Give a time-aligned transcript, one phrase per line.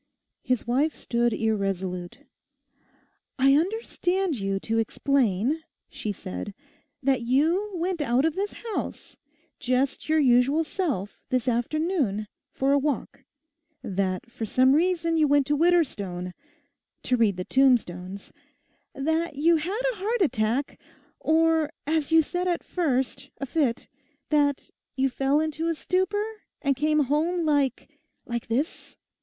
[0.41, 2.21] His wife stood irresolute.
[3.37, 6.55] 'I understand you to explain,' she said,
[7.03, 9.19] 'that you went out of this house,
[9.59, 13.23] just your usual self, this afternoon, for a walk;
[13.83, 18.33] that for some reason you went to Widderstone—"to read the tombstones,"
[18.95, 20.79] that you had a heart attack,
[21.19, 23.87] or, as you said at first, a fit,
[24.31, 26.25] that you fell into a stupor,
[26.59, 28.97] and came home like—like this.